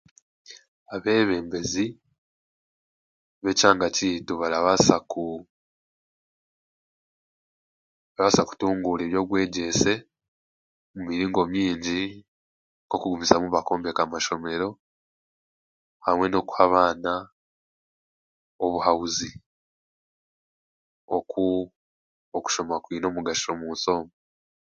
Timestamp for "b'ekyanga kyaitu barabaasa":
3.41-4.95